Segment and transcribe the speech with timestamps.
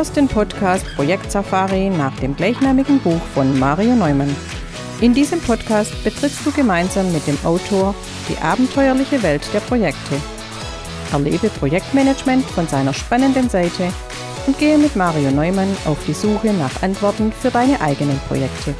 [0.00, 4.34] hörst den Podcast Projekt Safari nach dem gleichnamigen Buch von Mario Neumann.
[5.02, 7.94] In diesem Podcast betrittst du gemeinsam mit dem Autor
[8.26, 10.14] die abenteuerliche Welt der Projekte.
[11.12, 13.92] Erlebe Projektmanagement von seiner spannenden Seite
[14.46, 18.74] und gehe mit Mario Neumann auf die Suche nach Antworten für deine eigenen Projekte.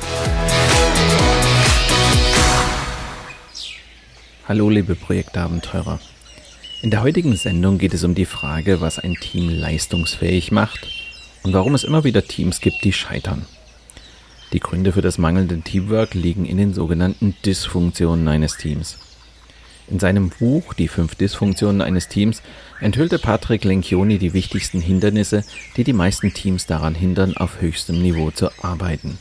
[4.49, 6.01] Hallo liebe Projektabenteurer.
[6.81, 11.00] In der heutigen Sendung geht es um die Frage, was ein Team leistungsfähig macht
[11.43, 13.47] und warum es immer wieder Teams gibt, die scheitern.
[14.53, 18.99] Die Gründe für das mangelnde Teamwork liegen in den sogenannten Dysfunktionen eines Teams.
[19.89, 22.43] In seinem Buch Die fünf Dysfunktionen eines Teams
[22.81, 25.45] enthüllte Patrick Lencioni die wichtigsten Hindernisse,
[25.77, 29.19] die die meisten Teams daran hindern, auf höchstem Niveau zu arbeiten.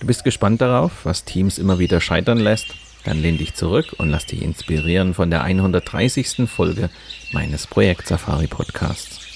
[0.00, 2.74] Du bist gespannt darauf, was Teams immer wieder scheitern lässt
[3.08, 6.46] dann lehn dich zurück und lass dich inspirieren von der 130.
[6.46, 6.90] Folge
[7.32, 9.27] meines Projekt Safari Podcasts.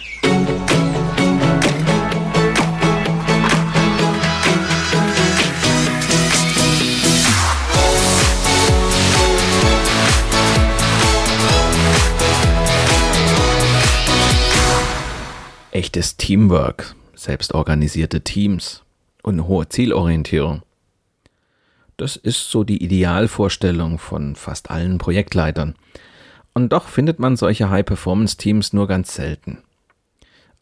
[15.73, 18.83] Echtes Teamwork, selbstorganisierte Teams
[19.23, 20.61] und hohe Zielorientierung.
[21.97, 25.75] Das ist so die Idealvorstellung von fast allen Projektleitern.
[26.53, 29.63] Und doch findet man solche High-Performance-Teams nur ganz selten.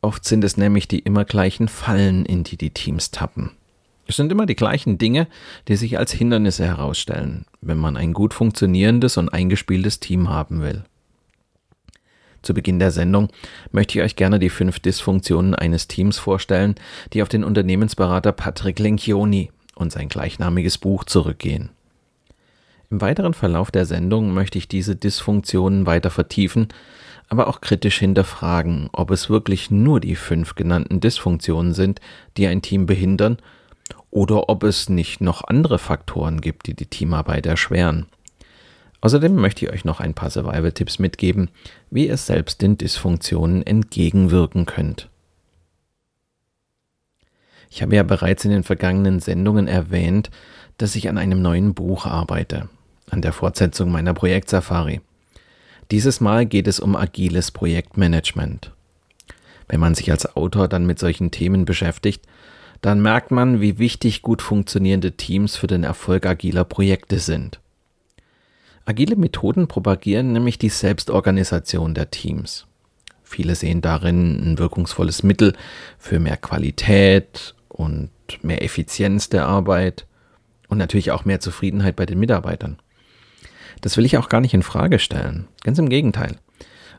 [0.00, 3.50] Oft sind es nämlich die immer gleichen Fallen, in die die Teams tappen.
[4.06, 5.27] Es sind immer die gleichen Dinge,
[5.67, 10.84] die sich als Hindernisse herausstellen, wenn man ein gut funktionierendes und eingespieltes Team haben will.
[12.42, 13.28] Zu Beginn der Sendung
[13.70, 16.74] möchte ich euch gerne die fünf Dysfunktionen eines Teams vorstellen,
[17.12, 21.70] die auf den Unternehmensberater Patrick Lencioni und sein gleichnamiges Buch zurückgehen.
[22.91, 26.68] Im weiteren Verlauf der Sendung möchte ich diese Dysfunktionen weiter vertiefen,
[27.28, 32.00] aber auch kritisch hinterfragen, ob es wirklich nur die fünf genannten Dysfunktionen sind,
[32.36, 33.39] die ein Team behindern,
[34.11, 38.06] oder ob es nicht noch andere Faktoren gibt, die die Teamarbeit erschweren.
[39.00, 41.48] Außerdem möchte ich euch noch ein paar Survival-Tipps mitgeben,
[41.90, 45.08] wie ihr selbst den Dysfunktionen entgegenwirken könnt.
[47.70, 50.30] Ich habe ja bereits in den vergangenen Sendungen erwähnt,
[50.77, 52.68] dass ich an einem neuen Buch arbeite,
[53.11, 55.00] an der Fortsetzung meiner Projektsafari.
[55.90, 58.72] Dieses Mal geht es um agiles Projektmanagement.
[59.68, 62.27] Wenn man sich als Autor dann mit solchen Themen beschäftigt,
[62.82, 67.61] dann merkt man, wie wichtig gut funktionierende Teams für den Erfolg agiler Projekte sind.
[68.90, 72.67] Agile Methoden propagieren nämlich die Selbstorganisation der Teams.
[73.23, 75.52] Viele sehen darin ein wirkungsvolles Mittel
[75.96, 78.11] für mehr Qualität und
[78.42, 80.08] mehr Effizienz der Arbeit
[80.67, 82.80] und natürlich auch mehr Zufriedenheit bei den Mitarbeitern.
[83.80, 85.46] Das will ich auch gar nicht in Frage stellen.
[85.62, 86.39] Ganz im Gegenteil.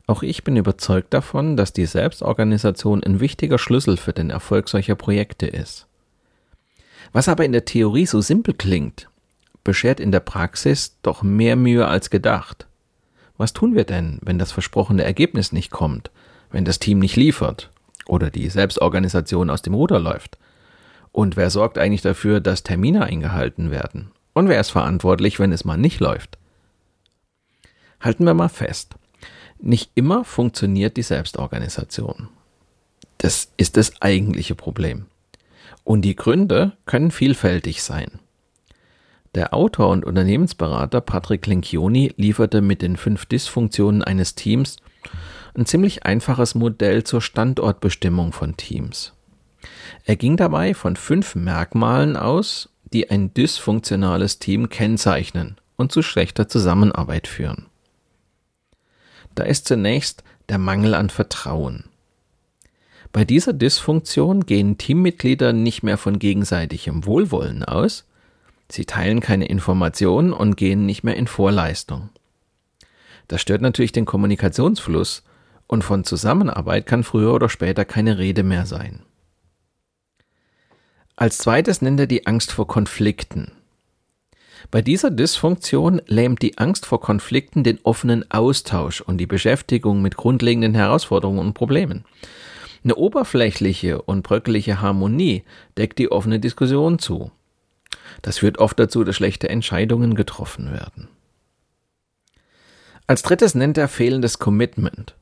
[0.07, 4.95] Auch ich bin überzeugt davon, dass die Selbstorganisation ein wichtiger Schlüssel für den Erfolg solcher
[4.95, 5.87] Projekte ist.
[7.11, 9.09] Was aber in der Theorie so simpel klingt,
[9.63, 12.67] beschert in der Praxis doch mehr Mühe als gedacht.
[13.37, 16.11] Was tun wir denn, wenn das versprochene Ergebnis nicht kommt,
[16.51, 17.71] wenn das Team nicht liefert
[18.05, 20.37] oder die Selbstorganisation aus dem Ruder läuft?
[21.11, 24.11] Und wer sorgt eigentlich dafür, dass Termine eingehalten werden?
[24.33, 26.37] Und wer ist verantwortlich, wenn es mal nicht läuft?
[27.99, 28.95] Halten wir mal fest.
[29.59, 32.29] Nicht immer funktioniert die Selbstorganisation.
[33.17, 35.05] Das ist das eigentliche Problem.
[35.83, 38.19] Und die Gründe können vielfältig sein.
[39.33, 44.77] Der Autor und Unternehmensberater Patrick Lencioni lieferte mit den fünf Dysfunktionen eines Teams
[45.53, 49.13] ein ziemlich einfaches Modell zur Standortbestimmung von Teams.
[50.05, 56.47] Er ging dabei von fünf Merkmalen aus, die ein dysfunktionales Team kennzeichnen und zu schlechter
[56.47, 57.67] Zusammenarbeit führen.
[59.35, 61.85] Da ist zunächst der Mangel an Vertrauen.
[63.13, 68.05] Bei dieser Dysfunktion gehen Teammitglieder nicht mehr von gegenseitigem Wohlwollen aus,
[68.71, 72.09] sie teilen keine Informationen und gehen nicht mehr in Vorleistung.
[73.27, 75.23] Das stört natürlich den Kommunikationsfluss
[75.67, 79.03] und von Zusammenarbeit kann früher oder später keine Rede mehr sein.
[81.15, 83.53] Als zweites nennt er die Angst vor Konflikten.
[84.69, 90.17] Bei dieser Dysfunktion lähmt die Angst vor Konflikten den offenen Austausch und die Beschäftigung mit
[90.17, 92.05] grundlegenden Herausforderungen und Problemen.
[92.83, 95.43] Eine oberflächliche und bröckelige Harmonie
[95.77, 97.31] deckt die offene Diskussion zu.
[98.21, 101.07] Das führt oft dazu, dass schlechte Entscheidungen getroffen werden.
[103.07, 105.15] Als drittes nennt er fehlendes Commitment.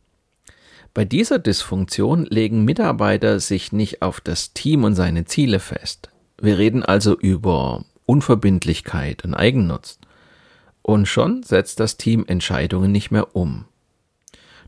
[0.93, 6.09] Bei dieser Dysfunktion legen Mitarbeiter sich nicht auf das Team und seine Ziele fest.
[6.41, 9.99] Wir reden also über Unverbindlichkeit und Eigennutz.
[10.81, 13.65] Und schon setzt das Team Entscheidungen nicht mehr um.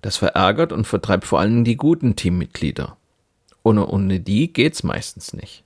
[0.01, 2.97] Das verärgert und vertreibt vor allem die guten Teammitglieder.
[3.63, 5.63] Ohne, ohne die geht's meistens nicht.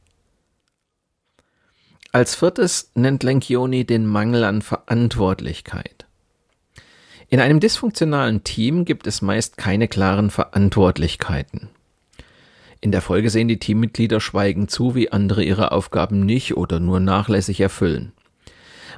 [2.16, 6.06] Als viertes nennt Lencioni den Mangel an Verantwortlichkeit.
[7.28, 11.68] In einem dysfunktionalen Team gibt es meist keine klaren Verantwortlichkeiten.
[12.80, 17.02] In der Folge sehen die Teammitglieder schweigend zu, wie andere ihre Aufgaben nicht oder nur
[17.02, 18.14] nachlässig erfüllen.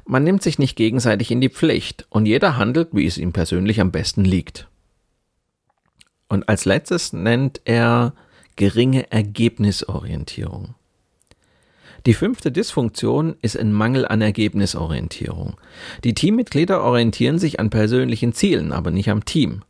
[0.05, 3.81] Man nimmt sich nicht gegenseitig in die Pflicht und jeder handelt, wie es ihm persönlich
[3.81, 4.67] am besten liegt.
[6.29, 8.13] Und als letztes nennt er
[8.57, 10.75] geringe Ergebnisorientierung.
[12.07, 15.57] Die fünfte Dysfunktion ist ein Mangel an Ergebnisorientierung.
[16.05, 19.63] Die Teammitglieder orientieren sich an persönlichen Zielen, aber nicht am Team.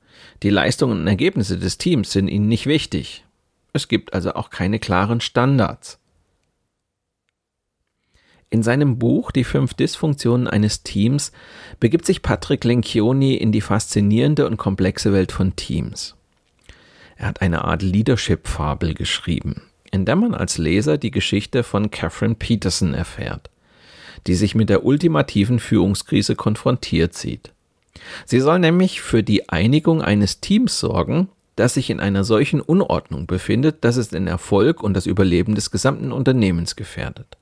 [0.44, 3.25] Die Leistungen und Ergebnisse des Teams sind ihnen nicht wichtig.
[3.74, 5.98] Es gibt also auch keine klaren Standards.
[8.51, 11.31] In seinem Buch Die fünf Dysfunktionen eines Teams
[11.80, 16.16] begibt sich Patrick Lencioni in die faszinierende und komplexe Welt von Teams.
[17.16, 19.63] Er hat eine Art Leadership-Fabel geschrieben,
[19.97, 23.49] in der man als Leser die Geschichte von Catherine Peterson erfährt,
[24.27, 27.51] die sich mit der ultimativen Führungskrise konfrontiert sieht.
[28.23, 33.25] Sie soll nämlich für die Einigung eines Teams sorgen, das sich in einer solchen Unordnung
[33.25, 37.35] befindet, dass es den Erfolg und das Überleben des gesamten Unternehmens gefährdet.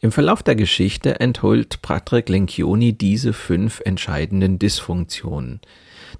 [0.00, 5.60] Im Verlauf der Geschichte enthüllt Patrick Lencioni diese fünf entscheidenden Dysfunktionen,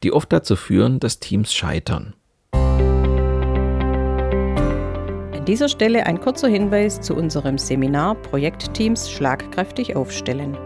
[0.02, 2.12] die oft dazu führen, dass Teams scheitern.
[5.46, 10.58] An dieser Stelle ein kurzer Hinweis zu unserem Seminar Projektteams schlagkräftig aufstellen.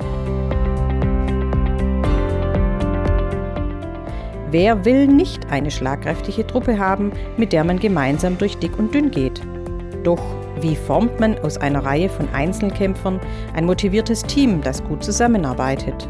[4.50, 9.10] Wer will nicht eine schlagkräftige Truppe haben, mit der man gemeinsam durch dick und dünn
[9.10, 9.42] geht?
[10.02, 10.22] Doch
[10.62, 13.20] wie formt man aus einer Reihe von Einzelkämpfern
[13.54, 16.08] ein motiviertes Team, das gut zusammenarbeitet?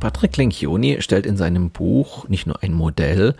[0.00, 3.34] Patrick Lencioni stellt in seinem Buch nicht nur ein Modell,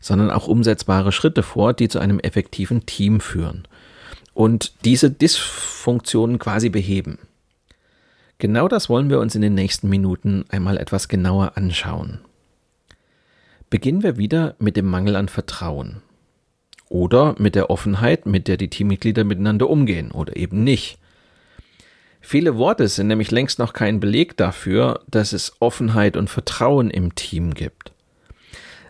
[0.00, 3.68] sondern auch umsetzbare Schritte vor, die zu einem effektiven Team führen
[4.36, 7.18] und diese Dysfunktionen quasi beheben.
[8.38, 12.20] Genau das wollen wir uns in den nächsten Minuten einmal etwas genauer anschauen.
[13.70, 16.02] Beginnen wir wieder mit dem Mangel an Vertrauen.
[16.88, 20.98] Oder mit der Offenheit, mit der die Teammitglieder miteinander umgehen oder eben nicht.
[22.28, 27.14] Viele Worte sind nämlich längst noch kein Beleg dafür, dass es Offenheit und Vertrauen im
[27.14, 27.92] Team gibt.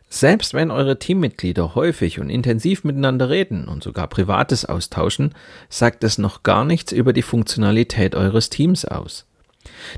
[0.08, 5.34] Selbst wenn eure Teammitglieder häufig und intensiv miteinander reden und sogar Privates austauschen,
[5.68, 9.26] sagt es noch gar nichts über die Funktionalität eures Teams aus.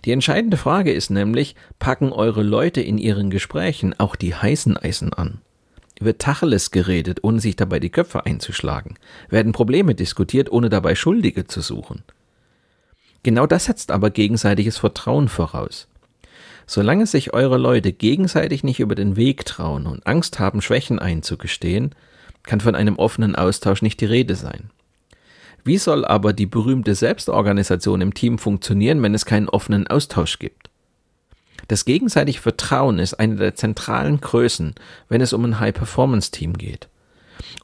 [0.04, 5.14] Die entscheidende Frage ist nämlich, packen eure Leute in ihren Gesprächen auch die heißen Eisen
[5.14, 5.40] an?
[6.00, 8.98] Wird Tacheles geredet, ohne sich dabei die Köpfe einzuschlagen?
[9.28, 12.02] Werden Probleme diskutiert, ohne dabei Schuldige zu suchen?
[13.22, 15.88] Genau das setzt aber gegenseitiges Vertrauen voraus.
[16.66, 21.94] Solange sich eure Leute gegenseitig nicht über den Weg trauen und Angst haben, Schwächen einzugestehen,
[22.42, 24.70] kann von einem offenen Austausch nicht die Rede sein.
[25.64, 30.70] Wie soll aber die berühmte Selbstorganisation im Team funktionieren, wenn es keinen offenen Austausch gibt?
[31.68, 34.74] Das gegenseitige Vertrauen ist eine der zentralen Größen,
[35.08, 36.88] wenn es um ein High-Performance-Team geht.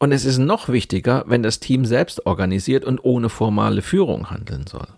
[0.00, 4.66] Und es ist noch wichtiger, wenn das Team selbst organisiert und ohne formale Führung handeln
[4.66, 4.88] soll.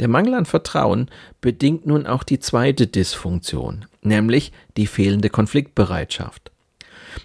[0.00, 6.50] Der Mangel an Vertrauen bedingt nun auch die zweite Dysfunktion, nämlich die fehlende Konfliktbereitschaft.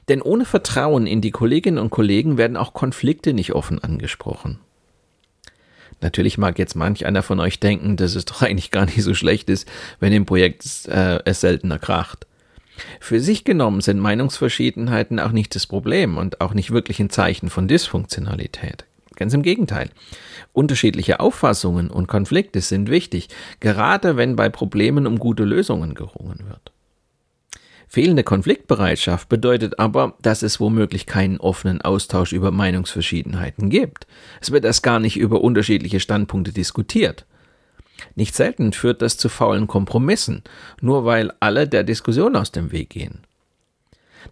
[0.10, 4.60] Denn ohne Vertrauen in die Kolleginnen und Kollegen werden auch Konflikte nicht offen angesprochen.
[6.02, 9.14] Natürlich mag jetzt manch einer von euch denken, dass es doch eigentlich gar nicht so
[9.14, 12.26] schlecht ist, wenn im Projekt äh, es seltener kracht.
[13.00, 17.50] Für sich genommen sind Meinungsverschiedenheiten auch nicht das Problem und auch nicht wirklich ein Zeichen
[17.50, 18.86] von Dysfunktionalität.
[19.22, 19.92] Ganz im Gegenteil.
[20.52, 26.72] Unterschiedliche Auffassungen und Konflikte sind wichtig, gerade wenn bei Problemen um gute Lösungen gerungen wird.
[27.88, 34.08] Fehlende Konfliktbereitschaft bedeutet aber, dass es womöglich keinen offenen Austausch über Meinungsverschiedenheiten gibt.
[34.42, 37.28] Es wird erst gar nicht über unterschiedliche Standpunkte diskutiert.
[38.16, 40.42] Nicht selten führt das zu faulen Kompromissen,
[40.82, 43.20] nur weil alle der Diskussion aus dem Weg gehen.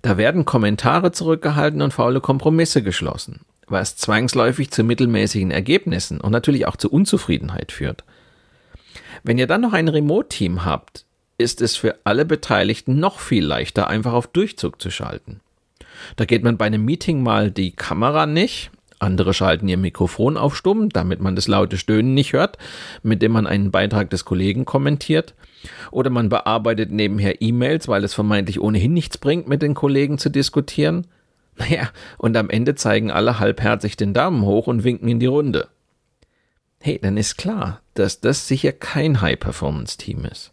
[0.01, 3.41] Da werden Kommentare zurückgehalten und faule Kompromisse geschlossen
[3.71, 8.03] was zwangsläufig zu mittelmäßigen Ergebnissen und natürlich auch zu Unzufriedenheit führt.
[9.23, 11.05] Wenn ihr dann noch ein Remote-Team habt,
[11.37, 15.41] ist es für alle Beteiligten noch viel leichter, einfach auf Durchzug zu schalten.
[16.15, 20.55] Da geht man bei einem Meeting mal die Kamera nicht, andere schalten ihr Mikrofon auf
[20.55, 22.57] stumm, damit man das laute Stöhnen nicht hört,
[23.01, 25.35] mit dem man einen Beitrag des Kollegen kommentiert.
[25.91, 30.29] Oder man bearbeitet nebenher E-Mails, weil es vermeintlich ohnehin nichts bringt, mit den Kollegen zu
[30.29, 31.07] diskutieren.
[31.59, 35.67] Naja, und am Ende zeigen alle halbherzig den Daumen hoch und winken in die Runde.
[36.79, 40.51] Hey, dann ist klar, dass das sicher kein High-Performance-Team ist.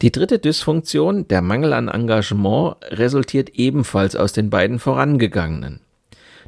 [0.00, 5.80] Die dritte Dysfunktion, der Mangel an Engagement, resultiert ebenfalls aus den beiden vorangegangenen.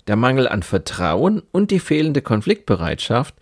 [0.07, 3.35] Der Mangel an Vertrauen und die fehlende Konfliktbereitschaft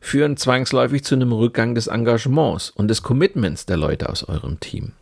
[0.00, 4.92] führen zwangsläufig zu einem Rückgang des Engagements und des Commitments der Leute aus eurem Team.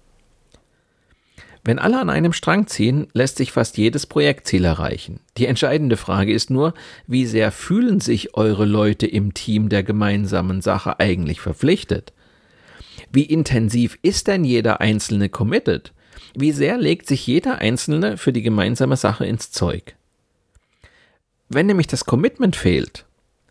[1.64, 5.20] Wenn alle an einem Strang ziehen, lässt sich fast jedes Projektziel erreichen.
[5.36, 6.74] Die entscheidende Frage ist nur,
[7.06, 12.12] wie sehr fühlen sich eure Leute im Team der gemeinsamen Sache eigentlich verpflichtet?
[13.12, 15.92] Wie intensiv ist denn jeder Einzelne committed?
[16.34, 19.94] Wie sehr legt sich jeder Einzelne für die gemeinsame Sache ins Zeug?
[21.48, 23.04] Wenn nämlich das Commitment fehlt,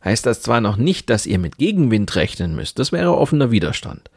[0.04, 4.10] heißt das zwar noch nicht, dass ihr mit Gegenwind rechnen müsst, das wäre offener Widerstand.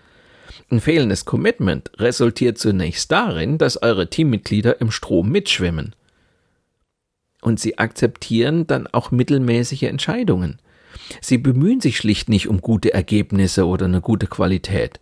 [0.71, 5.94] Ein fehlendes Commitment resultiert zunächst darin, dass eure Teammitglieder im Strom mitschwimmen.
[7.42, 10.59] Und sie akzeptieren dann auch mittelmäßige Entscheidungen.
[11.21, 15.00] Sie bemühen sich schlicht nicht um gute Ergebnisse oder eine gute Qualität.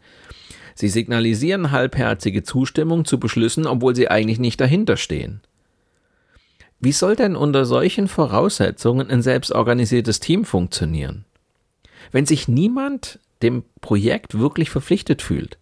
[0.74, 5.40] Sie signalisieren halbherzige Zustimmung zu Beschlüssen, obwohl sie eigentlich nicht dahinter stehen.
[6.80, 11.24] Wie soll denn unter solchen Voraussetzungen ein selbstorganisiertes Team funktionieren?
[12.10, 15.58] Wenn sich niemand dem Projekt wirklich verpflichtet fühlt,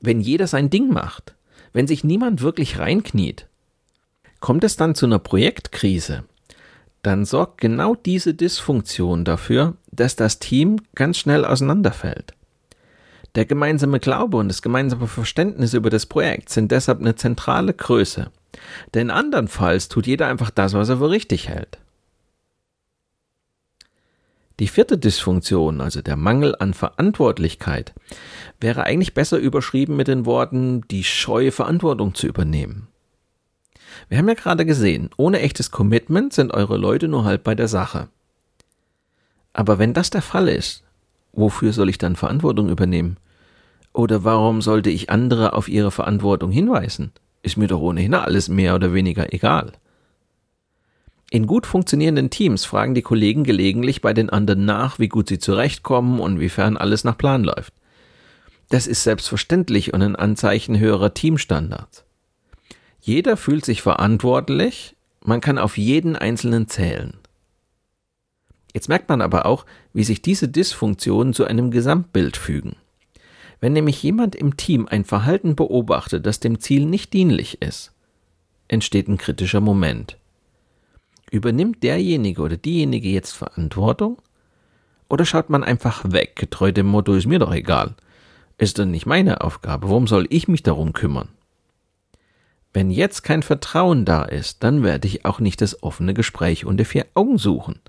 [0.00, 1.34] wenn jeder sein Ding macht,
[1.72, 3.46] wenn sich niemand wirklich reinkniet,
[4.40, 6.24] kommt es dann zu einer Projektkrise,
[7.02, 12.34] dann sorgt genau diese Dysfunktion dafür, dass das Team ganz schnell auseinanderfällt.
[13.36, 18.30] Der gemeinsame Glaube und das gemeinsame Verständnis über das Projekt sind deshalb eine zentrale Größe.
[18.94, 21.78] Denn andernfalls tut jeder einfach das, was er für richtig hält.
[24.60, 27.94] Die vierte Dysfunktion, also der Mangel an Verantwortlichkeit,
[28.60, 32.88] wäre eigentlich besser überschrieben mit den Worten die Scheu, Verantwortung zu übernehmen.
[34.10, 37.68] Wir haben ja gerade gesehen, ohne echtes Commitment sind eure Leute nur halb bei der
[37.68, 38.08] Sache.
[39.54, 40.84] Aber wenn das der Fall ist,
[41.32, 43.16] wofür soll ich dann Verantwortung übernehmen?
[43.94, 47.12] Oder warum sollte ich andere auf ihre Verantwortung hinweisen?
[47.42, 49.72] Ist mir doch ohnehin alles mehr oder weniger egal.
[51.32, 55.38] In gut funktionierenden Teams fragen die Kollegen gelegentlich bei den anderen nach, wie gut sie
[55.38, 57.72] zurechtkommen und wiefern alles nach Plan läuft.
[58.68, 62.04] Das ist selbstverständlich und ein Anzeichen höherer Teamstandards.
[63.00, 67.14] Jeder fühlt sich verantwortlich, man kann auf jeden Einzelnen zählen.
[68.74, 72.74] Jetzt merkt man aber auch, wie sich diese Dysfunktionen zu einem Gesamtbild fügen.
[73.60, 77.92] Wenn nämlich jemand im Team ein Verhalten beobachtet, das dem Ziel nicht dienlich ist,
[78.68, 80.19] entsteht ein kritischer Moment.
[81.30, 84.20] Übernimmt derjenige oder diejenige jetzt Verantwortung?
[85.08, 87.94] Oder schaut man einfach weg, getreu dem Motto, ist mir doch egal.
[88.58, 91.28] Ist doch nicht meine Aufgabe, warum soll ich mich darum kümmern?
[92.72, 96.84] Wenn jetzt kein Vertrauen da ist, dann werde ich auch nicht das offene Gespräch unter
[96.84, 97.80] vier Augen suchen.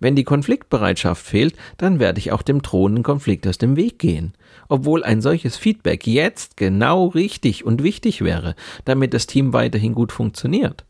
[0.00, 4.34] Wenn die Konfliktbereitschaft fehlt, dann werde ich auch dem drohenden Konflikt aus dem Weg gehen,
[4.68, 10.10] obwohl ein solches Feedback jetzt genau richtig und wichtig wäre, damit das Team weiterhin gut
[10.10, 10.84] funktioniert.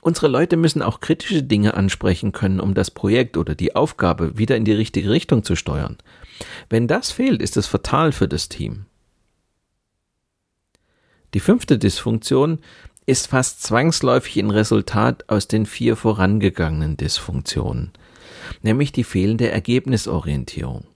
[0.00, 4.56] Unsere Leute müssen auch kritische Dinge ansprechen können, um das Projekt oder die Aufgabe wieder
[4.56, 5.98] in die richtige Richtung zu steuern.
[6.70, 8.86] Wenn das fehlt, ist es fatal für das Team.
[11.34, 12.58] Die fünfte Dysfunktion
[13.06, 17.92] ist fast zwangsläufig ein Resultat aus den vier vorangegangenen Dysfunktionen,
[18.62, 20.86] nämlich die fehlende Ergebnisorientierung.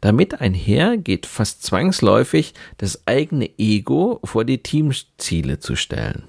[0.00, 6.24] Damit einher geht fast zwangsläufig das eigene Ego vor die Teamziele zu stellen.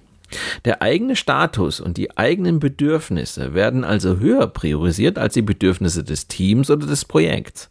[0.65, 6.27] Der eigene Status und die eigenen Bedürfnisse werden also höher priorisiert als die Bedürfnisse des
[6.27, 7.69] Teams oder des Projekts.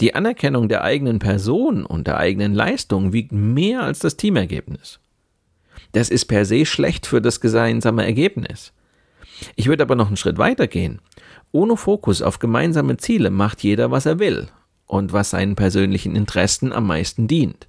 [0.00, 5.00] Die Anerkennung der eigenen Person und der eigenen Leistung wiegt mehr als das Teamergebnis.
[5.92, 8.72] Das ist per se schlecht für das gemeinsame Ergebnis.
[9.56, 11.00] Ich würde aber noch einen Schritt weiter gehen.
[11.52, 14.48] Ohne Fokus auf gemeinsame Ziele macht jeder, was er will
[14.86, 17.66] und was seinen persönlichen Interessen am meisten dient.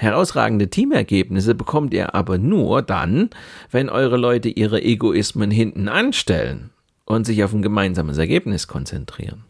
[0.00, 3.28] Herausragende Teamergebnisse bekommt ihr aber nur dann,
[3.70, 6.70] wenn eure Leute ihre Egoismen hinten anstellen
[7.04, 9.44] und sich auf ein gemeinsames Ergebnis konzentrieren.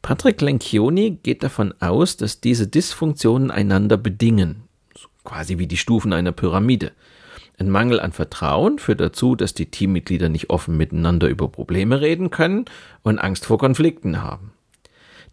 [0.00, 4.62] Patrick Lencioni geht davon aus, dass diese Dysfunktionen einander bedingen,
[5.22, 6.92] quasi wie die Stufen einer Pyramide.
[7.58, 12.30] Ein Mangel an Vertrauen führt dazu, dass die Teammitglieder nicht offen miteinander über Probleme reden
[12.30, 12.64] können
[13.02, 14.52] und Angst vor Konflikten haben.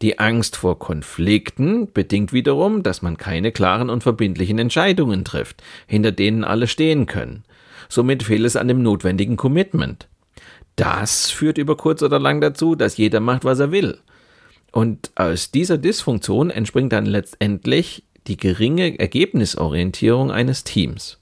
[0.01, 6.13] Die Angst vor Konflikten bedingt wiederum, dass man keine klaren und verbindlichen Entscheidungen trifft, hinter
[6.13, 7.44] denen alle stehen können.
[7.89, 10.08] Somit fehlt es an dem notwendigen Commitment.
[10.77, 13.98] Das führt über kurz oder lang dazu, dass jeder macht, was er will.
[14.72, 21.18] Und aus dieser Dysfunktion entspringt dann letztendlich die geringe Ergebnisorientierung eines Teams.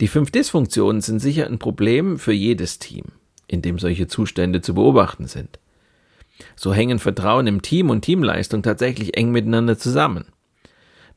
[0.00, 3.04] Die fünf Dysfunktionen sind sicher ein Problem für jedes Team,
[3.46, 5.58] in dem solche Zustände zu beobachten sind.
[6.56, 10.26] So hängen Vertrauen im Team und Teamleistung tatsächlich eng miteinander zusammen.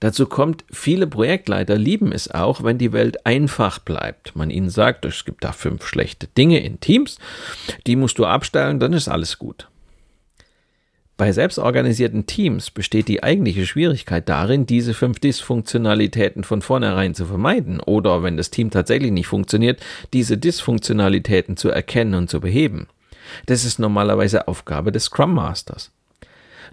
[0.02, 4.36] Dazu kommt, viele Projektleiter lieben es auch, wenn die Welt einfach bleibt.
[4.36, 7.20] Man ihnen sagt, es gibt da fünf schlechte Dinge in Teams,
[7.86, 9.68] die musst du abstellen, dann ist alles gut.
[11.18, 17.80] Bei selbstorganisierten Teams besteht die eigentliche Schwierigkeit darin, diese fünf Dysfunktionalitäten von vornherein zu vermeiden
[17.80, 19.80] oder, wenn das Team tatsächlich nicht funktioniert,
[20.14, 22.88] diese Dysfunktionalitäten zu erkennen und zu beheben.
[23.46, 25.92] Das ist normalerweise Aufgabe des Scrum Masters.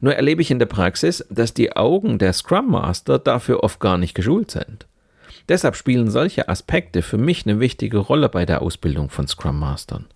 [0.00, 3.98] Nur erlebe ich in der Praxis, dass die Augen der Scrum Master dafür oft gar
[3.98, 4.86] nicht geschult sind.
[5.48, 10.06] Deshalb spielen solche Aspekte für mich eine wichtige Rolle bei der Ausbildung von Scrum Mastern.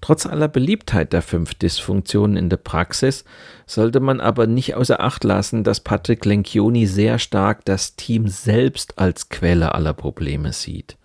[0.00, 3.24] Trotz aller Beliebtheit der fünf Dysfunktionen in der Praxis
[3.66, 8.98] sollte man aber nicht außer Acht lassen, dass Patrick Lencioni sehr stark das Team selbst
[8.98, 10.96] als Quelle aller Probleme sieht.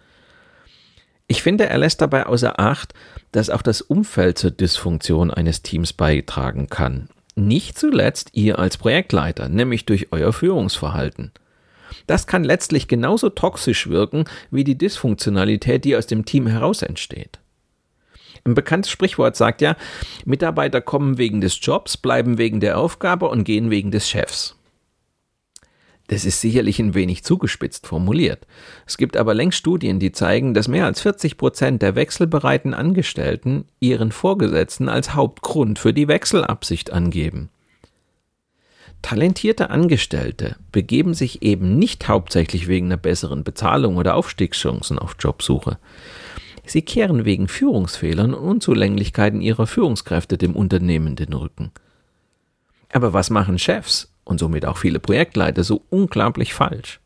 [1.27, 2.93] Ich finde, er lässt dabei außer Acht,
[3.31, 7.09] dass auch das Umfeld zur Dysfunktion eines Teams beitragen kann.
[7.35, 11.31] Nicht zuletzt ihr als Projektleiter, nämlich durch euer Führungsverhalten.
[12.07, 17.39] Das kann letztlich genauso toxisch wirken wie die Dysfunktionalität, die aus dem Team heraus entsteht.
[18.45, 19.75] Ein bekanntes Sprichwort sagt ja,
[20.25, 24.56] Mitarbeiter kommen wegen des Jobs, bleiben wegen der Aufgabe und gehen wegen des Chefs.
[26.07, 28.47] Das ist sicherlich ein wenig zugespitzt formuliert.
[28.85, 33.65] Es gibt aber längst Studien, die zeigen, dass mehr als 40 Prozent der wechselbereiten Angestellten
[33.81, 37.49] ihren Vorgesetzten als Hauptgrund für die Wechselabsicht angeben.
[39.01, 45.77] Talentierte Angestellte begeben sich eben nicht hauptsächlich wegen einer besseren Bezahlung oder Aufstiegschancen auf Jobsuche.
[46.65, 51.71] Sie kehren wegen Führungsfehlern und Unzulänglichkeiten ihrer Führungskräfte dem Unternehmen den Rücken.
[52.91, 56.99] Aber was machen Chefs und somit auch viele Projektleiter so unglaublich falsch?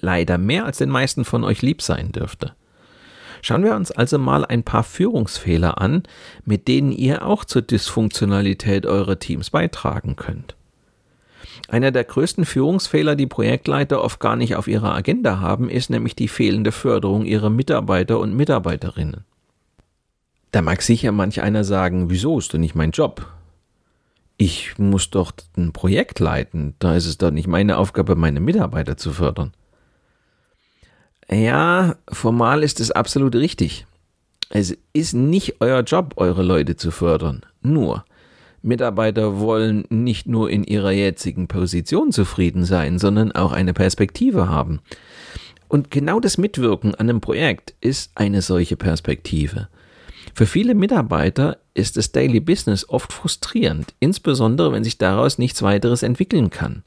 [0.00, 2.54] Leider mehr als den meisten von euch lieb sein dürfte.
[3.42, 6.02] Schauen wir uns also mal ein paar Führungsfehler an,
[6.44, 10.56] mit denen ihr auch zur Dysfunktionalität eurer Teams beitragen könnt.
[11.68, 16.14] Einer der größten Führungsfehler, die Projektleiter oft gar nicht auf ihrer Agenda haben, ist nämlich
[16.14, 19.24] die fehlende Förderung ihrer Mitarbeiter und Mitarbeiterinnen.
[20.52, 23.26] Da mag sicher manch einer sagen, wieso ist denn nicht mein Job?
[24.38, 28.96] Ich muss doch ein Projekt leiten, da ist es doch nicht meine Aufgabe, meine Mitarbeiter
[28.96, 29.52] zu fördern.
[31.30, 33.86] Ja, formal ist es absolut richtig.
[34.50, 37.44] Es ist nicht euer Job, eure Leute zu fördern.
[37.62, 38.04] Nur,
[38.62, 44.80] Mitarbeiter wollen nicht nur in ihrer jetzigen Position zufrieden sein, sondern auch eine Perspektive haben.
[45.68, 49.68] Und genau das Mitwirken an einem Projekt ist eine solche Perspektive.
[50.34, 56.02] Für viele Mitarbeiter ist das Daily Business oft frustrierend, insbesondere wenn sich daraus nichts weiteres
[56.02, 56.82] entwickeln kann.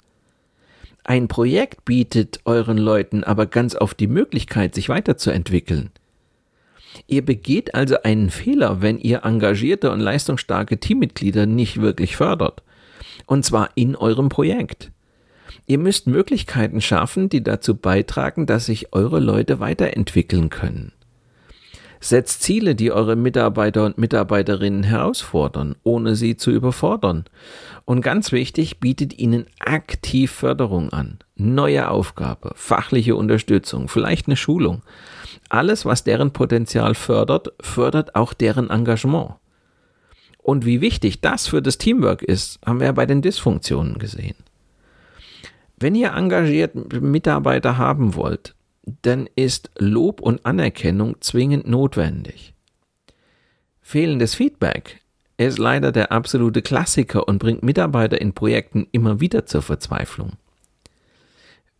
[1.03, 5.91] Ein Projekt bietet euren Leuten aber ganz oft die Möglichkeit, sich weiterzuentwickeln.
[7.07, 12.63] Ihr begeht also einen Fehler, wenn ihr engagierte und leistungsstarke Teammitglieder nicht wirklich fördert.
[13.25, 14.91] Und zwar in eurem Projekt.
[15.65, 20.91] Ihr müsst Möglichkeiten schaffen, die dazu beitragen, dass sich eure Leute weiterentwickeln können.
[22.01, 27.25] Setzt Ziele, die eure Mitarbeiter und Mitarbeiterinnen herausfordern, ohne sie zu überfordern.
[27.83, 31.19] Und ganz wichtig, bietet ihnen aktiv Förderung an.
[31.35, 34.81] Neue Aufgabe, fachliche Unterstützung, vielleicht eine Schulung.
[35.49, 39.33] Alles, was deren Potenzial fördert, fördert auch deren Engagement.
[40.41, 44.35] Und wie wichtig das für das Teamwork ist, haben wir bei den Dysfunktionen gesehen.
[45.77, 48.55] Wenn ihr engagierte Mitarbeiter haben wollt,
[49.01, 52.53] dann ist Lob und Anerkennung zwingend notwendig.
[53.81, 55.01] Fehlendes Feedback
[55.37, 60.33] ist leider der absolute Klassiker und bringt Mitarbeiter in Projekten immer wieder zur Verzweiflung.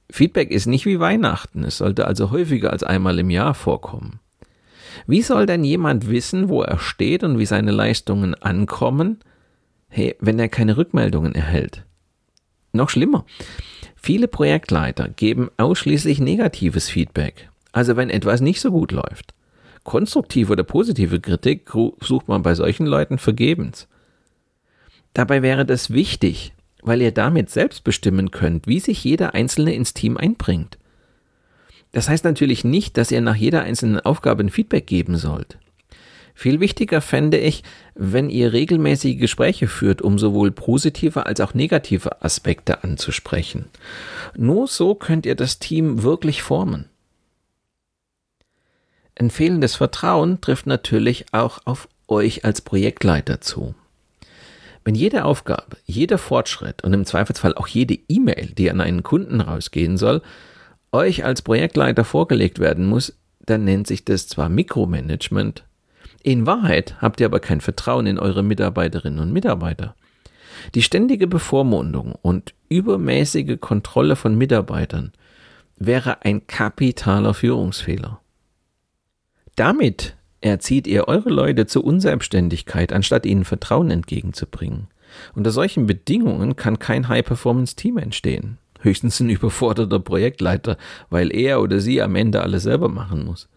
[0.09, 4.19] Feedback ist nicht wie Weihnachten, es sollte also häufiger als einmal im Jahr vorkommen.
[5.05, 9.19] Wie soll denn jemand wissen, wo er steht und wie seine Leistungen ankommen,
[9.87, 11.83] hey, wenn er keine Rückmeldungen erhält?
[12.71, 13.25] Noch schlimmer,
[14.01, 19.33] viele Projektleiter geben ausschließlich negatives Feedback, also wenn etwas nicht so gut läuft.
[19.83, 21.69] Konstruktive oder positive Kritik
[22.01, 23.87] sucht man bei solchen Leuten vergebens.
[25.13, 29.93] Dabei wäre das wichtig, weil ihr damit selbst bestimmen könnt, wie sich jeder Einzelne ins
[29.93, 30.77] Team einbringt.
[31.91, 35.57] Das heißt natürlich nicht, dass ihr nach jeder einzelnen Aufgabe ein Feedback geben sollt.
[36.39, 37.63] Viel wichtiger fände ich,
[37.95, 43.65] wenn ihr regelmäßige Gespräche führt, um sowohl positive als auch negative Aspekte anzusprechen.
[44.37, 46.85] Nur so könnt ihr das Team wirklich formen.
[49.15, 53.75] Ein fehlendes Vertrauen trifft natürlich auch auf euch als Projektleiter zu.
[54.85, 59.41] Wenn jede Aufgabe, jeder Fortschritt und im Zweifelsfall auch jede E-Mail, die an einen Kunden
[59.41, 60.21] rausgehen soll,
[60.93, 65.65] euch als Projektleiter vorgelegt werden muss, dann nennt sich das zwar Mikromanagement,
[66.23, 69.95] in Wahrheit habt ihr aber kein Vertrauen in eure Mitarbeiterinnen und Mitarbeiter.
[70.75, 75.13] Die ständige Bevormundung und übermäßige Kontrolle von Mitarbeitern
[75.77, 78.19] wäre ein kapitaler Führungsfehler.
[79.55, 84.87] Damit erzieht ihr eure Leute zur Unselbstständigkeit, anstatt ihnen Vertrauen entgegenzubringen.
[85.33, 88.57] Unter solchen Bedingungen kann kein High-Performance-Team entstehen.
[88.81, 90.77] Höchstens ein überforderter Projektleiter,
[91.09, 93.49] weil er oder sie am Ende alles selber machen muss.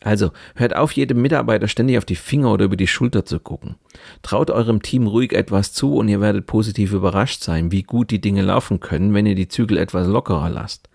[0.00, 3.76] Also hört auf, jedem Mitarbeiter ständig auf die Finger oder über die Schulter zu gucken.
[4.22, 8.20] Traut eurem Team ruhig etwas zu und ihr werdet positiv überrascht sein, wie gut die
[8.20, 10.88] Dinge laufen können, wenn ihr die Zügel etwas lockerer lasst.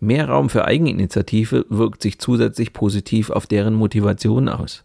[0.00, 4.84] Mehr Raum für Eigeninitiative wirkt sich zusätzlich positiv auf deren Motivation aus.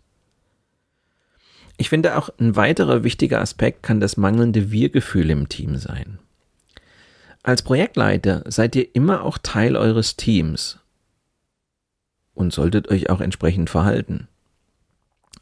[1.78, 6.20] Ich finde auch ein weiterer wichtiger Aspekt kann das mangelnde Wir-Gefühl im Team sein.
[7.44, 10.80] Als Projektleiter seid ihr immer auch Teil eures Teams
[12.38, 14.28] und solltet euch auch entsprechend verhalten.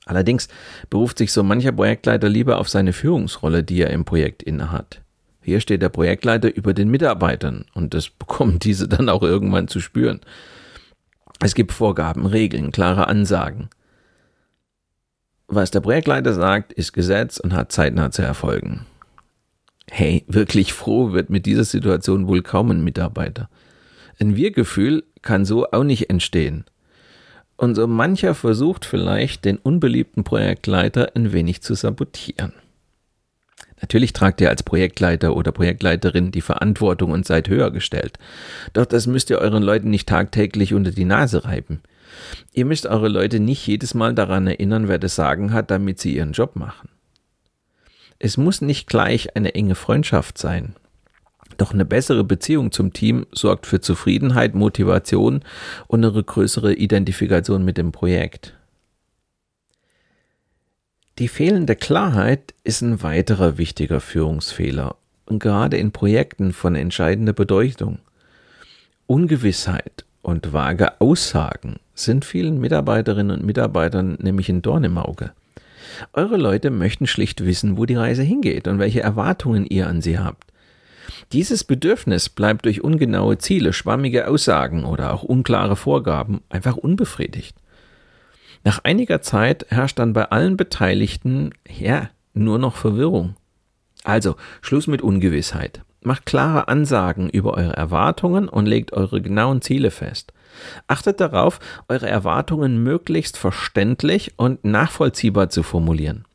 [0.06, 0.48] Allerdings
[0.90, 5.02] beruft sich so mancher Projektleiter lieber auf seine Führungsrolle, die er im Projekt innehat.
[5.42, 9.80] Hier steht der Projektleiter über den Mitarbeitern und das bekommen diese dann auch irgendwann zu
[9.80, 10.22] spüren.
[11.42, 13.70] Es gibt Vorgaben, Regeln, klare Ansagen.
[15.48, 18.86] Was der Projektleiter sagt, ist Gesetz und hat zeitnah zu erfolgen.
[19.92, 23.50] Hey, wirklich froh wird mit dieser Situation wohl kaum ein Mitarbeiter.
[24.20, 26.66] Ein Wir-Gefühl kann so auch nicht entstehen.
[27.58, 32.54] Und so mancher versucht vielleicht, den unbeliebten Projektleiter ein wenig zu sabotieren.
[33.82, 38.18] Natürlich tragt ihr als Projektleiter oder Projektleiterin die Verantwortung und seid höher gestellt.
[38.74, 41.82] Doch das müsst ihr euren Leuten nicht tagtäglich unter die Nase reiben.
[42.54, 46.16] Ihr müsst eure Leute nicht jedes Mal daran erinnern, wer das Sagen hat, damit sie
[46.16, 46.90] ihren Job machen.
[48.18, 50.76] Es muss nicht gleich eine enge Freundschaft sein.
[51.58, 55.42] Doch eine bessere Beziehung zum Team sorgt für Zufriedenheit, Motivation
[55.88, 58.54] und eine größere Identifikation mit dem Projekt.
[61.18, 68.00] Die fehlende Klarheit ist ein weiterer wichtiger Führungsfehler und gerade in Projekten von entscheidender Bedeutung.
[69.08, 75.32] Ungewissheit und vage Aussagen sind vielen Mitarbeiterinnen und Mitarbeitern nämlich ein Dorn im Auge.
[76.12, 80.20] Eure Leute möchten schlicht wissen, wo die Reise hingeht und welche Erwartungen ihr an sie
[80.20, 80.52] habt.
[81.32, 87.56] Dieses Bedürfnis bleibt durch ungenaue Ziele, schwammige Aussagen oder auch unklare Vorgaben einfach unbefriedigt.
[88.64, 93.36] Nach einiger Zeit herrscht dann bei allen Beteiligten, ja, nur noch Verwirrung.
[94.04, 95.82] Also, Schluss mit Ungewissheit.
[96.02, 100.34] Macht klare Ansagen über eure Erwartungen und legt eure genauen Ziele fest.
[100.88, 106.26] Achtet darauf, eure Erwartungen möglichst verständlich und nachvollziehbar zu formulieren.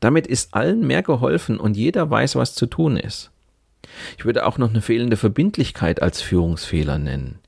[0.00, 3.30] Damit ist allen mehr geholfen und jeder weiß, was zu tun ist.
[4.18, 7.38] Ich würde auch noch eine fehlende Verbindlichkeit als Führungsfehler nennen.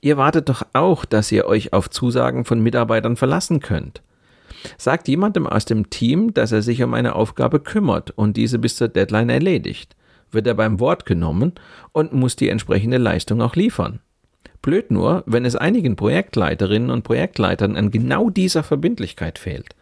[0.00, 4.02] Ihr wartet doch auch, dass ihr euch auf Zusagen von Mitarbeitern verlassen könnt.
[4.78, 8.76] Sagt jemandem aus dem Team, dass er sich um eine Aufgabe kümmert und diese bis
[8.76, 9.96] zur Deadline erledigt,
[10.30, 11.54] wird er beim Wort genommen
[11.92, 14.00] und muss die entsprechende Leistung auch liefern.
[14.62, 19.74] Blöd nur, wenn es einigen Projektleiterinnen und Projektleitern an genau dieser Verbindlichkeit fehlt.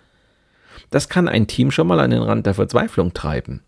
[0.90, 3.62] Das kann ein Team schon mal an den Rand der Verzweiflung treiben.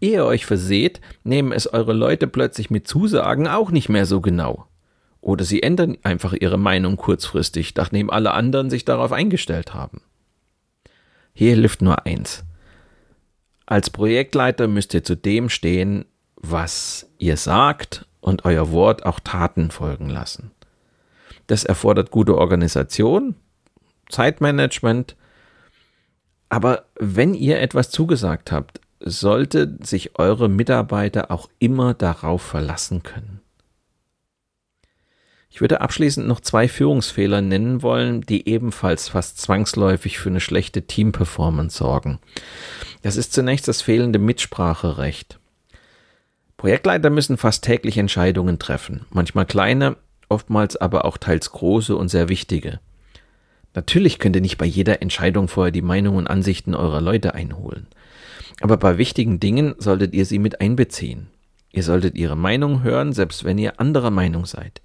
[0.00, 4.66] Ehe euch verseht, nehmen es eure Leute plötzlich mit Zusagen auch nicht mehr so genau.
[5.20, 10.00] Oder sie ändern einfach ihre Meinung kurzfristig, nachdem alle anderen sich darauf eingestellt haben.
[11.32, 12.44] Hier hilft nur eins.
[13.66, 16.04] Als Projektleiter müsst ihr zu dem stehen,
[16.36, 20.52] was ihr sagt und euer Wort auch Taten folgen lassen.
[21.46, 23.34] Das erfordert gute Organisation,
[24.08, 25.16] Zeitmanagement,
[26.48, 33.40] aber wenn ihr etwas zugesagt habt, sollte sich eure Mitarbeiter auch immer darauf verlassen können.
[35.56, 40.82] Ich würde abschließend noch zwei Führungsfehler nennen wollen, die ebenfalls fast zwangsläufig für eine schlechte
[40.82, 42.18] Teamperformance sorgen.
[43.00, 45.38] Das ist zunächst das fehlende Mitspracherecht.
[46.58, 49.96] Projektleiter müssen fast täglich Entscheidungen treffen, manchmal kleine,
[50.28, 52.80] oftmals aber auch teils große und sehr wichtige.
[53.74, 57.86] Natürlich könnt ihr nicht bei jeder Entscheidung vorher die Meinungen und Ansichten eurer Leute einholen.
[58.60, 61.28] Aber bei wichtigen Dingen solltet ihr sie mit einbeziehen.
[61.72, 64.80] Ihr solltet ihre Meinung hören, selbst wenn ihr anderer Meinung seid.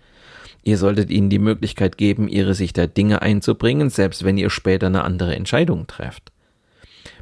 [0.64, 4.88] Ihr solltet ihnen die Möglichkeit geben, ihre Sicht der Dinge einzubringen, selbst wenn ihr später
[4.88, 6.32] eine andere Entscheidung trefft.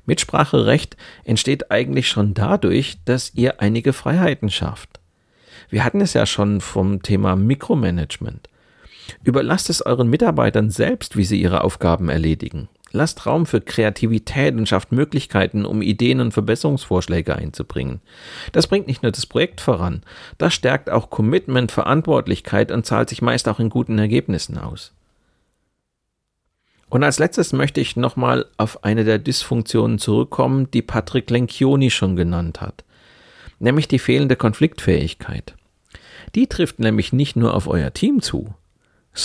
[0.06, 5.00] Mitspracherecht entsteht eigentlich schon dadurch, dass ihr einige Freiheiten schafft.
[5.70, 8.50] Wir hatten es ja schon vom Thema Mikromanagement.
[9.24, 12.70] Überlasst es euren Mitarbeitern selbst, wie sie ihre Aufgaben erledigen.
[12.92, 18.02] Lasst Raum für Kreativität und schafft Möglichkeiten, um Ideen und Verbesserungsvorschläge einzubringen.
[18.52, 20.02] Das bringt nicht nur das Projekt voran,
[20.38, 24.94] das stärkt auch Commitment, Verantwortlichkeit und zahlt sich meist auch in guten Ergebnissen aus.
[26.90, 32.16] Und als letztes möchte ich nochmal auf eine der Dysfunktionen zurückkommen, die Patrick Lencioni schon
[32.16, 32.84] genannt hat,
[33.60, 35.54] nämlich die fehlende Konfliktfähigkeit.
[36.34, 38.54] Die trifft nämlich nicht nur auf euer Team zu,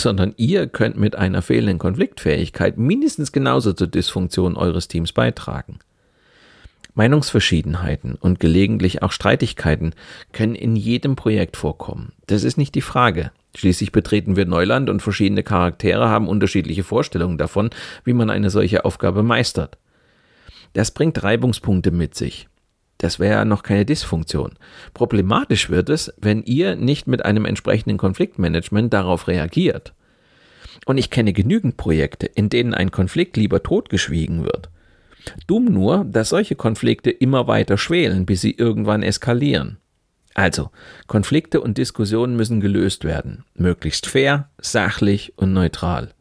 [0.01, 5.79] sondern ihr könnt mit einer fehlenden Konfliktfähigkeit mindestens genauso zur Dysfunktion eures Teams beitragen.
[6.95, 9.95] Meinungsverschiedenheiten und gelegentlich auch Streitigkeiten
[10.33, 12.13] können in jedem Projekt vorkommen.
[12.27, 13.33] Das ist nicht die Frage.
[13.57, 17.71] Schließlich betreten wir Neuland und verschiedene Charaktere haben unterschiedliche Vorstellungen davon,
[18.05, 19.79] wie man eine solche Aufgabe meistert.
[20.73, 22.49] Das bringt Reibungspunkte mit sich.
[23.05, 24.55] Das wäre ja noch keine Dysfunktion.
[24.95, 29.93] Problematisch wird es, wenn ihr nicht mit einem entsprechenden Konfliktmanagement darauf reagiert.
[30.87, 34.71] Und ich kenne genügend Projekte, in denen ein Konflikt lieber totgeschwiegen wird.
[35.47, 39.77] Dumm nur, dass solche Konflikte immer weiter schwelen, bis sie irgendwann eskalieren.
[40.33, 40.71] Also,
[41.07, 46.15] Konflikte und Diskussionen müssen gelöst werden, möglichst fair, sachlich und neutral.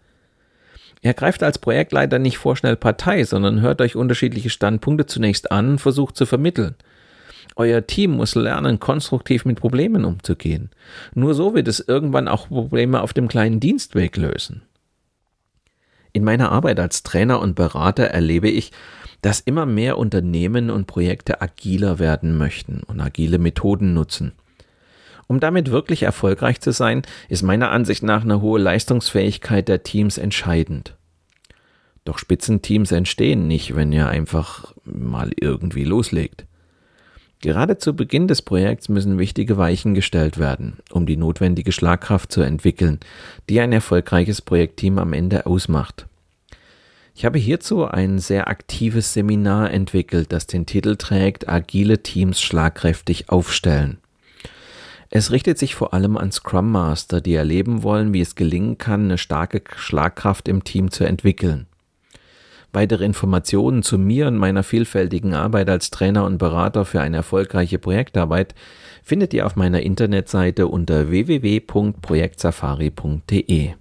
[1.03, 5.79] Er greift als Projektleiter nicht vorschnell Partei, sondern hört euch unterschiedliche Standpunkte zunächst an und
[5.79, 6.75] versucht zu vermitteln.
[7.57, 10.69] Euer Team muss lernen, konstruktiv mit Problemen umzugehen.
[11.13, 14.63] Nur so wird es irgendwann auch Probleme auf dem kleinen Dienstweg lösen.
[16.13, 18.71] In meiner Arbeit als Trainer und Berater erlebe ich,
[19.21, 24.31] dass immer mehr Unternehmen und Projekte agiler werden möchten und agile Methoden nutzen.
[25.27, 30.17] Um damit wirklich erfolgreich zu sein, ist meiner Ansicht nach eine hohe Leistungsfähigkeit der Teams
[30.17, 30.95] entscheidend.
[32.05, 36.45] Doch Spitzenteams entstehen nicht, wenn ihr einfach mal irgendwie loslegt.
[37.43, 42.41] Gerade zu Beginn des Projekts müssen wichtige Weichen gestellt werden, um die notwendige Schlagkraft zu
[42.41, 42.99] entwickeln,
[43.49, 46.07] die ein erfolgreiches Projektteam am Ende ausmacht.
[47.15, 53.29] Ich habe hierzu ein sehr aktives Seminar entwickelt, das den Titel trägt Agile Teams schlagkräftig
[53.29, 53.97] aufstellen.
[55.15, 59.03] Es richtet sich vor allem an Scrum Master, die erleben wollen, wie es gelingen kann,
[59.03, 61.67] eine starke Schlagkraft im Team zu entwickeln.
[62.71, 67.77] Weitere Informationen zu mir und meiner vielfältigen Arbeit als Trainer und Berater für eine erfolgreiche
[67.77, 68.55] Projektarbeit
[69.03, 73.73] findet ihr auf meiner Internetseite unter www.projektsafari.de.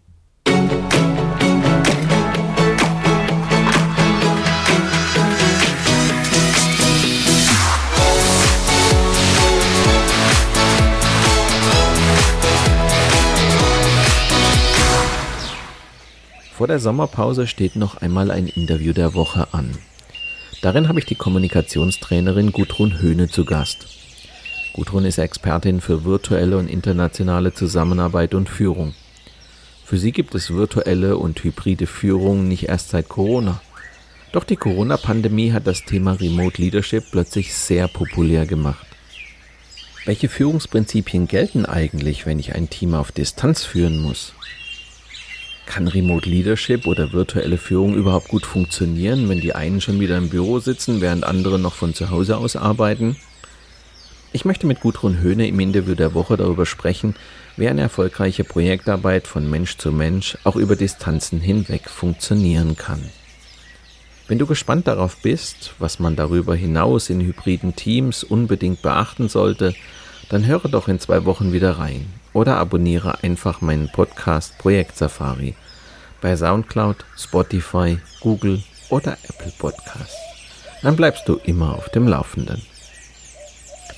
[16.63, 19.77] Vor der Sommerpause steht noch einmal ein Interview der Woche an.
[20.61, 23.89] Darin habe ich die Kommunikationstrainerin Gudrun Höhne zu Gast.
[24.73, 28.95] Gudrun ist Expertin für virtuelle und internationale Zusammenarbeit und Führung.
[29.85, 33.61] Für sie gibt es virtuelle und hybride Führung nicht erst seit Corona.
[34.31, 38.87] Doch die Corona-Pandemie hat das Thema Remote Leadership plötzlich sehr populär gemacht.
[40.05, 44.33] Welche Führungsprinzipien gelten eigentlich, wenn ich ein Team auf Distanz führen muss?
[45.67, 50.29] Kann Remote Leadership oder virtuelle Führung überhaupt gut funktionieren, wenn die einen schon wieder im
[50.29, 53.17] Büro sitzen, während andere noch von zu Hause aus arbeiten?
[54.33, 57.15] Ich möchte mit Gudrun Höhne im Interview der Woche darüber sprechen,
[57.57, 63.11] wie eine erfolgreiche Projektarbeit von Mensch zu Mensch auch über Distanzen hinweg funktionieren kann.
[64.29, 69.75] Wenn du gespannt darauf bist, was man darüber hinaus in hybriden Teams unbedingt beachten sollte,
[70.29, 75.55] dann höre doch in zwei Wochen wieder rein oder abonniere einfach meinen Podcast Projekt Safari
[76.21, 80.17] bei SoundCloud, Spotify, Google oder Apple Podcasts.
[80.83, 82.63] Dann bleibst du immer auf dem Laufenden.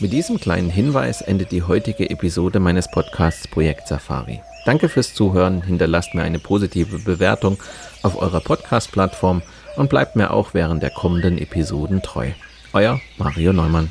[0.00, 4.40] Mit diesem kleinen Hinweis endet die heutige Episode meines Podcasts Projekt Safari.
[4.64, 7.58] Danke fürs Zuhören, hinterlasst mir eine positive Bewertung
[8.02, 9.42] auf eurer Podcast-Plattform
[9.76, 12.30] und bleibt mir auch während der kommenden Episoden treu.
[12.72, 13.90] Euer Mario Neumann.